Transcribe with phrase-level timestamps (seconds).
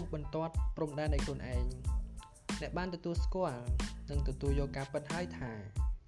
[0.00, 1.64] ះបន្ទាត់ព្រំដែននៃខ្លួនឯង
[2.60, 3.64] អ្នកបានទទួលស្គាល់
[4.10, 5.50] និងទទួលយកការពិតហើយថា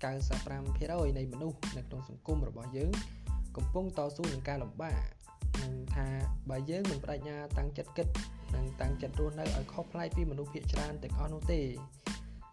[0.02, 2.92] 95%នៃមនុស្សនៅក្នុងសង្គមរបស់យើង
[3.56, 5.00] កំពុងតស៊ូនឹងការលំបាក
[5.62, 6.08] និងថា
[6.50, 8.08] បើយើងមិនបដិញ្ញាតាំងចិត្តគិត
[8.54, 11.60] និងតាំងចិត្តរស់នៅឲ្យខុសប្លែកពីមនុស្សភាគច្រើនទាំងអស់នោះទេ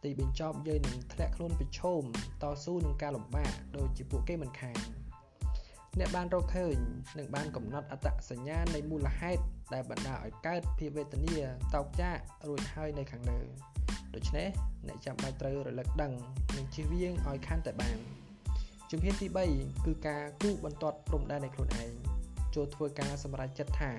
[0.03, 2.01] ទីបញ្ចប់យើងនឹងធ្លាក់ខ្លួនប្រឈម
[2.41, 4.77] តស៊ូនឹងការលំបាកដូចជាពួកគេមិនខាន
[5.99, 6.75] អ្នកបានរកឃើញ
[7.17, 11.35] និងបានកំណត់អត្តសញ្ញាណនៃមូលហេតុ ដែលបណ្ដាលឲ្យកើតភាពវេទនា
[11.75, 13.39] តោកចាករួចហើយនៅខាងលើ
[14.15, 14.47] ដូច្នេះ
[14.87, 16.13] អ្នកចាំបាច់ត្រូវរលឹកដឹង
[16.57, 17.97] និងជៀសវាងឲ្យខាន់តែបាន
[18.91, 21.91] ជំហានទី3គឺការគូបន្ទាត់ព្រំដែននៃខ្លួនឯង
[22.55, 23.91] ចូលធ្វើការសម្រេចចិត្តថា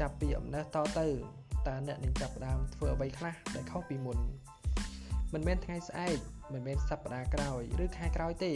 [0.00, 1.06] ចាប់ពីអំណះតទៅ
[1.68, 4.18] តើអ្នកនឹងចាប់ផ្ដើមធ្វើអ្វីខ្លះដែលខុសពីមុន
[5.32, 6.18] មិនមែនថ្ងៃស្អែក
[6.52, 8.52] មិនមែនសប្តាហ៍ក្រោយឬខែក្រោយទេ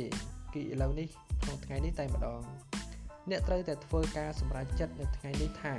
[0.55, 1.09] គឺឥឡូវនេះ
[1.43, 2.43] ក្នុងថ្ងៃនេះតែម្ដង
[3.31, 5.75] អ្នកត្រូវតែធ្វើការសម្រេចចិត្តនៅថ្ងៃនេះថា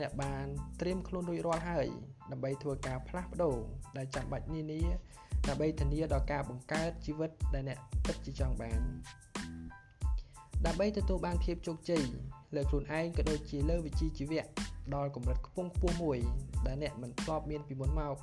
[0.00, 0.46] អ្នកបាន
[0.80, 1.86] ត្រៀមខ្លួនរួចរាល់ហើយ
[2.32, 3.56] ដើម្បីធ្វើការផ្លាស់ប្ដូរ
[3.96, 4.82] ដែលចាំបាច់នានា
[5.48, 8.80] ដើម្បីធានាដល់ការបង្កើតជីវិតដែលអ្នកពិតជាចង់បាន
[10.66, 12.02] ដើម្បីទទួលបានភាពជោគជ័យ
[12.54, 14.44] លើខ្លួនឯងក៏ដូចជាលើវិជ្ជាជីវៈ
[14.94, 16.18] ដល់កម្រិតខ្ពង់ខ្ពស់មួយ
[16.66, 18.16] ដែលអ្នកមិនធ្លាប់មានពីមុនមក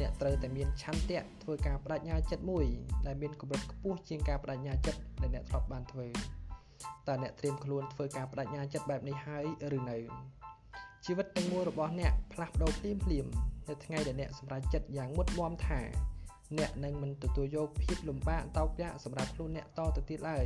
[0.00, 2.66] អ្នកត្រូវតែមានឆន្ទៈធ្វើការបដិញ្ញាចិត្តមួយ
[3.06, 6.08] ដែលមានកម្រិតខ្ពស់ជាងការបដិញ្ញាចិត្តដែលអ្នកធ្លាប់បានធ្វើ
[7.08, 9.44] តើអ្នកត្រៀមខ្លួនធ្វើការបដិញ្ញាចិត្តបែបនេះហើយ
[9.76, 9.98] ឬនៅ
[11.06, 13.26] ជីវិតទាំងមូលរបស់អ្នកផ្លាស់ប្ដូរភ្លាមភ្លាម
[13.68, 15.80] នៅថ្ងៃដែលអ្នកសម្រេចចិត្តយ៉ាងមុតមមថា
[16.58, 20.44] អ្នកនឹងមិនទទួលយកភាពលំបាកតោកយ៉ាកសម្រាប់ខ្លួនអ្នកតទៅទៀតឡើយ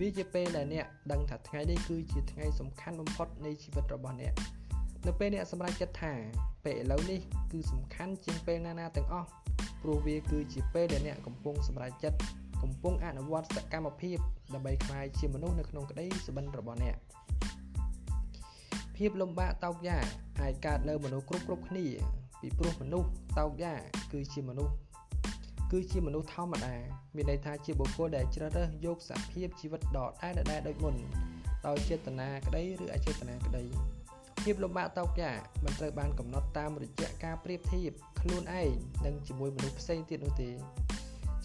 [0.00, 4.34] វាជាពេលដែលអ្នកដឹងថាថ្ងៃនេះគឺជាថ្ងៃសំខាន់បំផុតនៃជីវិតរបស់អ្នក
[5.06, 6.12] នៅពេលអ្នកសម្រេចចិត្តថា
[6.64, 7.20] ពេលឥឡូវនេះ
[7.52, 9.28] គឺសំខាន់ជាងពេលណាណាទាំងអស់
[9.82, 12.18] ព្រោះវាគឺជាពេលដែលអ្នកកំពុងសម្រេចចិត្ត
[12.62, 14.18] កំពុងអនុវត្តសកម្មភាព
[14.54, 16.96] ដើម្បីក្លាយជាមនុស្សនៅក្នុងក្តីសុបិនរបស់អ្នក
[18.96, 19.98] ភាពលំបាកតោកយ៉ា
[20.40, 21.86] អាចកើតនៅមនុស្សគ្រប់គ្រប់គ្នា
[22.40, 23.74] ពីព្រោះមនុស្សតោកយ៉ា
[24.12, 24.74] គឺជាមនុស្ស
[25.72, 26.74] គឺជាមនុស្សធម្មតា
[27.14, 30.94] មានន័យថាជាបុគ្គលដែលជ្រើសរើសយកសភាពជីវិតដដែលដដែលដូចមុន
[31.66, 33.64] ដោយចេតនាក្តីឬអចេតនាក្តី
[34.42, 35.32] ភាពលំបាកតោកយ៉ា
[35.64, 38.70] មិនត្រូវបានកំណត់តាមរយៈការប្រៀបធៀបខ្លួនឯង
[39.06, 40.50] និងជាមួយមនុស្សផ្សេងទៀតនោះទេ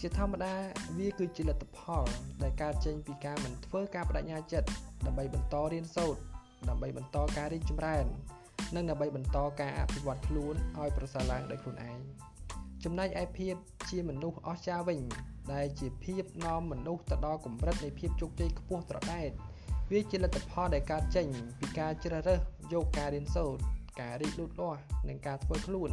[0.00, 0.54] ជាធម្មតា
[0.98, 2.06] វាគឺជាលទ្ធផល
[2.42, 4.68] ដែលកើតចេញពីការមិនធ្វើការបដិញ្ញាចិត្ត
[5.06, 6.20] ដើម្បីបន្តរៀនសូត្រ
[6.68, 8.06] ដើម្បីបន្តការរីកចម្រើន
[8.74, 11.98] និងដើម្បីបន្តការអភិវឌ្ឍខ្លួនឲ្យប្រសើរឡើងដោយខ្លួនឯង
[12.84, 13.54] ចំណែកឯភាព
[13.90, 15.00] ជាមនុស្សអស្ចារ្យវិញ
[15.52, 19.30] ដែលជាភាពនាំមនុស្សទៅដល់កម្រិតនៃភាពជោគជ័យខ្ពស់ត្រដែត
[19.90, 21.26] វាជាលទ្ធផលដែលកើតចេញ
[21.58, 22.40] ពីការជ្រើសរើស
[22.72, 23.62] យកការរៀនសូត្រ
[24.00, 25.90] ការរីកលូតលាស់និងការធ្វើខ្លួន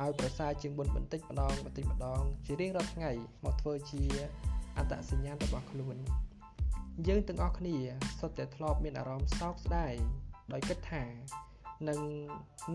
[0.00, 3.10] ឲ្យប្រសើរជាងមុនបន្តិចម្ដងបន្តិចម្ដងជារៀងរាល់ថ្ងៃ
[3.44, 4.02] មកធ្វើជា
[4.76, 5.96] អត្តសញ្ញាណរបស់ខ្លួន
[7.08, 7.76] យើងទាំងអស់គ្នា
[8.20, 9.94] សុទ្ធតែធ្លាប់មានអារម្មណ៍សោកស្ដាយ
[10.52, 11.04] ដោយគិតថា
[11.88, 12.00] នឹង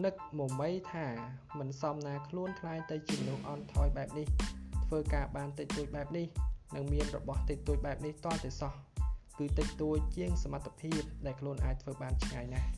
[0.06, 1.08] នឹកមមីថា
[1.60, 4.28] មិនសមណាខ្លួនខ្លាយទៅជាមនុស្សអន់ថយបែបនេះ
[4.86, 6.26] ធ្វើការបានតិចតួចបែបនេះ
[6.76, 8.74] និងមានរបស់តិចតួចបែបនេះតតែសោះ
[9.40, 12.70] គឺតិចតួចជាងសមត្ថភាពដែលខ្លួនអាចធ្វើបានឆ្ងាយណាស់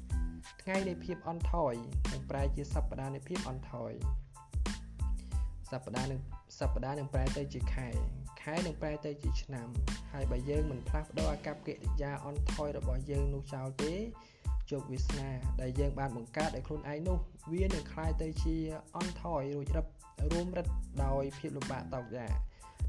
[0.62, 1.74] ថ្ងៃនៃភាពអន់ថយ
[2.12, 3.92] នឹងប្រែជាសប្តាហ៍នៃភាពអន់ថយ
[5.72, 6.20] សប្តាហ៍នឹង
[6.60, 7.90] សប្តាហ៍នឹងប្រែទៅជាខែ
[8.43, 9.69] ខែនឹងប្រែទៅជាឆ្នាំ
[10.13, 13.95] ហើយបើយើងមិនផ្លាស់ប្ដូរអាកប្បកិរិយាអន់ថយរបស់យើងនោះចោលទេ
[14.71, 17.19] ជោគវាសនាដែលយើងបានបង្កើតឲ្យខ្លួនឯងនោះ
[17.53, 18.57] វានឹងคล้ายទៅជា
[18.97, 19.87] អន់ថយរួចរឹប
[20.33, 20.73] រួមរិទ្ធ
[21.05, 22.27] ដោយភាពលំបាកតោកយ៉ា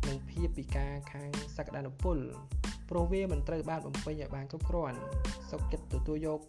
[0.08, 2.18] និងភាពពិការខាងសក្តានុពល
[2.90, 5.00] ព្រោះវាមិនត្រូវបានបំពេញឲ្យបានគ្រប់គ្រាន់
[5.50, 6.40] សុខចិត្តទទួលយក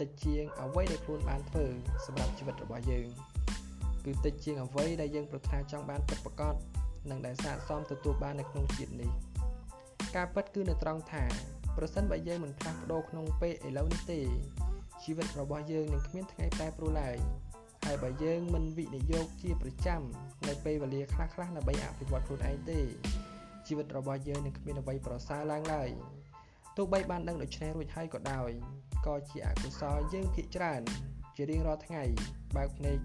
[0.00, 1.64] តិចជាងអ្វីដែលខ្លួនបានធ្វើ
[2.06, 3.06] សម្រាប់ជីវិតរបស់យើង
[4.04, 6.54] គឺតិចជាងអ្វីដែលយើងប្រាថ្នាចង់បានពិតប្រាកដ
[7.09, 9.11] និងដែលស័ក្តិសមទទួលបាននៅក្នុងជាតិនេះ
[10.15, 11.25] ការពិតគឺនៅត្រង់ថា
[11.77, 14.21] ប្រសិនបើយើងមិនផ្លាស់ប្ដូរក្នុងពេលឥឡូវនេះទេ
[15.03, 17.17] ជីវិតរបស់យើងនឹងគ្មានថ្ងៃប្រែប្រួលឡើយ
[17.85, 20.01] ហើយបើយើងមិនវិនិយោគជាប្រចាំ
[20.47, 22.79] នៅពេលវេលាខ្លះៗដើម្បីអភិវឌ្ឍខ្លួនឯងទេ
[23.67, 25.89] ជីវិតរបស់យើងនឹងគ្មានអ្វីប្រសើរឡើងឡើយ
[26.77, 28.51] ទោះបីបានដឹងដូច្នេះរួចហើយក៏ដោយ
[29.05, 30.81] ក៏ជាអកុសលយើងភាកច្រើន
[31.35, 32.03] ជារៀងរាល់ថ្ងៃ
[32.55, 32.99] បើកភ្នែក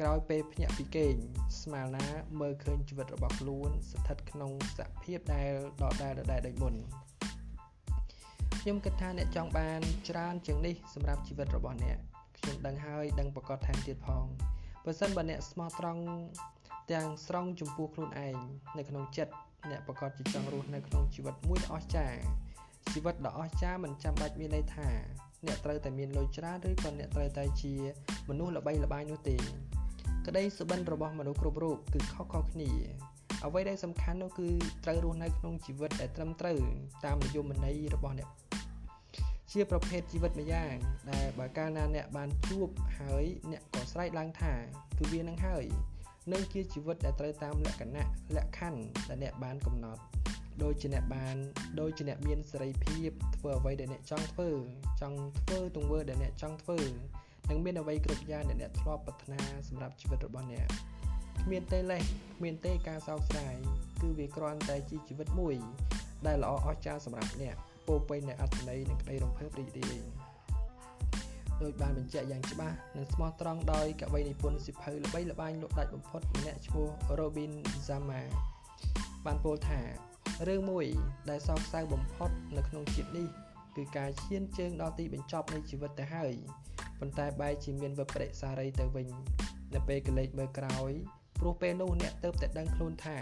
[0.00, 1.14] ក្រោយពេលភ្ញាក់ពីគេង
[1.62, 2.06] ស្មាលណា
[2.40, 6.74] មើលឃើញជីវិតរបស់ខ្លួនស្ថិតក្នុងសភាពដែលដដែលដដែលដូចមុន
[8.60, 11.96] ខ្ញុំគិតថាអ្នកចង់បានច្រើនជាងនេះសម្រាប់ជីវិតរបស់អ្នក
[12.38, 14.24] ខ្ញុំដឹងហើយដឹងប្រកាសថែមទៀតផង
[14.84, 16.02] បើសិនបើអ្នកស្មោះត្រង់
[16.92, 18.36] ទាំងស្រង់ចំពោះខ្លួនឯង
[18.78, 19.34] នៅក្នុងចិត្ត
[19.70, 22.18] អ្នកប្រកាសជាចង់រស់នៅក្នុងជីវិតមួយដ៏អស្ចារ្យ
[22.92, 24.88] ជីវិតដ៏អស្ចារ្យមិនចាំបាច់មានន័យថា
[25.46, 27.74] អ្នកត្រូវតែមានលុយច្រើនឬក៏អ្នកត្រូវតែជា
[28.28, 29.36] មនុស្សល្បីល្បាញនោះទេ
[30.26, 32.70] ក្តីសុបិនរបស់មនុស្សគ្រប់រូបគឺខុសៗគ្នា
[33.44, 34.48] អ្វីដែលសំខាន់នោះគឺ
[34.84, 36.58] ត្រូវរស់នៅក្នុងជីវិតដែលត្រឹមត្រូវ
[37.04, 38.28] តាមនិយមន័យរបស់អ្នក
[39.52, 40.74] ជាប្រភេទជីវិតម្យ៉ាង
[41.12, 42.68] ដែលបើកាលណាអ្នកបានជួប
[42.98, 44.52] ហើយអ្នកក៏ស្រែកឡើងថា
[44.98, 45.64] គឺវានឹងហើយ
[46.32, 48.06] នឹងជាជីវិតដែលត្រូវតាមលក្ខណៈ
[48.36, 50.02] លក្ខខណ្ឌដែលអ្នកបានកំណត់
[50.62, 51.36] ដោយជាអ្នកបាន
[51.80, 54.50] ដោយជាអ្នកមានសេរីភាពធ្វើអ្វីដែលអ្នកចង់ធ្វើ
[55.00, 56.78] ចង់ធ្វើទង្វើដែលអ្នកចង់ធ្វើ
[57.50, 60.66] និងមានអ្វីគ្រប់យ៉ាងដែលអ្នកធ្លាប់ប្រាថ្នាសម្រាប់ជីវិតរបស់អ្នក
[61.42, 62.02] គ្មានទេលេស
[62.36, 63.54] គ្មានទេការសោកស្ដាយ
[64.00, 65.56] គឺវាគ្រាន់តែជាជីវិតមួយ
[66.26, 67.56] ដែលល្អអស្ចារ្យសម្រាប់អ្នក
[67.86, 69.98] ពោពេញនៃអត្ថន័យនិងក្តីរំភើបរីករាយ
[71.62, 77.52] ដោយបានបញ្ជាក់យ៉ាងច្បាស់និងស្មោះត្រង់ដោយកវីនិពន្ធសិភៅល្បីល្បាញលោកដាច់បំផុតម្នាក់ឈ្មោះ Robin
[77.86, 78.20] Zama
[79.26, 79.80] បានពោលថា
[80.48, 80.86] រឿងមួយ
[81.30, 83.28] ដែលសោកសៅបំផុតនៅក្នុងជាតិនេះ
[83.76, 86.32] គឺការឈានជើងដល់ទីបញ្ចប់នៃជីវិតទៅហើយ
[87.00, 89.08] ប៉ុន្តែបែរជាមានវិប្បដិសារីទៅវិញ
[89.74, 90.92] នៅពេលកលេចមើលក្រោយ
[91.40, 93.18] ព្រោះពេលនោះអ្នកទៅតែដឹងខ្លួនថា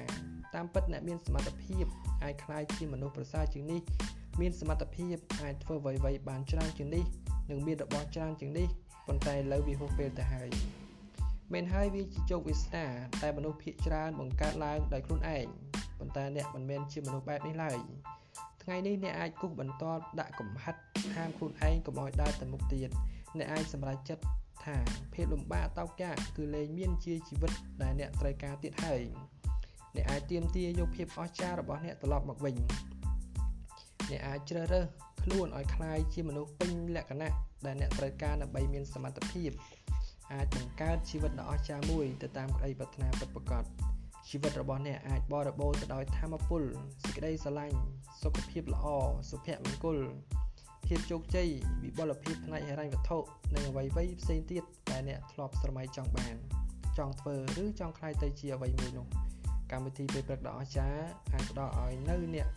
[0.54, 1.84] តាមពិតអ្នកមានសមត្ថភាព
[2.24, 3.80] អាចក្លាយជាមនុស្សប្រសើរជាងនេះ
[4.40, 7.04] មានសមត្ថភាពអាចធ្វើអ្វីៗបានច្រើនជាងនេះ
[7.50, 8.68] និងមានរបស់ច្រើនជាងនេះ
[9.06, 10.50] ប៉ុន្តែលើវាហួសពេលទៅហើយ
[11.54, 12.86] មិនហើយវាជាជោគវាសនា
[13.22, 15.46] តែមនុស្សភាគច្រើនបង្កើតឡើងដោយខ្លួនឯង
[16.01, 17.77] ប៉ុន្តែអ្នកមិនមែនជាមនុស្សបែបនេះឡើយ
[18.63, 20.75] ថ្ងៃនេះអ្នកអាចគូសបន្ទាត់ដាក់កំហិត
[21.15, 22.89] ហាមខ្លួនឯងកុំឲ្យដើរទៅមុខទៀត
[23.37, 24.23] អ្នកអាចសម្រេចចិត្ត
[24.65, 24.77] ថា
[25.13, 27.51] ភាពលំបាកតោកយ៉ាកគឺលែងមានជាជីវិត
[27.81, 29.01] ដែលអ្នកត្រូវការទៀតហើយ
[29.95, 32.55] អ្នកអាចទៀមទាយកភាពអស្ចារ្យរបស់អ្នកត្រឡប់មកវិញ
[34.09, 34.85] អ្នកអាចជ្រើសរើស
[35.23, 37.33] ខ្លួនឲ្យคล้ายជាមនុស្សពេញលក្ខណៈ
[37.65, 39.51] ដែលអ្នកត្រូវការដើម្បីមានសមត្ថភាព
[40.33, 43.63] អាចបង្កើតជីវិតដ៏អស្ចារ្យមួយទៅតាមក្តីប្រាថ្នាពិតប្រាកដ
[44.28, 46.62] ជីវិតរបស់អ្នកអាចបរិបូរទៅដោយធម៌ពល
[47.02, 47.76] សេចក្តីស្រឡាញ់
[48.22, 48.86] សុខភាពល្អ
[49.30, 49.98] សុភមង្គល
[50.86, 51.48] ភាពជោគជ័យ
[51.82, 53.18] វិបុលភាពផ្នែកហិរញ្ញវត្ថុ
[53.54, 53.88] និងអ្វីៗ
[54.20, 56.36] ផ្សេងទៀតដែលអ្នកធ្លាប់ស្រមៃចង់បាន
[56.98, 59.06] ចង់ធ្វើឬចង់ខ្លាយទៅជាអ្វីមួយនោះ
[59.72, 62.48] កម្មវិធីពេលព្រឹកដ៏អស្ចារ្យអាចផ្ដល់ឲ្យនៅអ្នក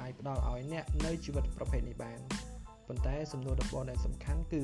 [0.00, 2.18] អាចផ្ដល់ឲ្យអ្នកនៅជីវិតប្រភេទនេះបាន
[2.88, 4.62] ប៉ុន្តែសំណួរដំបូងដែលសំខាន់គឺ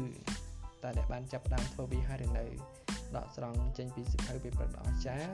[0.82, 2.44] តើអ្នកបានចាប់ផ្ដើមធ្វើវាហើយឬនៅ
[3.16, 5.32] ដកស្រង់ចេញពីសិភៅពេលព្រឹកដ៏អស្ចារ្យ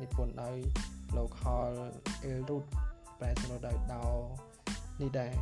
[0.00, 0.56] និពន្ធដោយ
[1.16, 1.74] លោក Hall
[2.30, 2.64] Elrod
[3.18, 4.06] ប្រែសម្រួលដោយដោ
[5.00, 5.32] នេះដែរ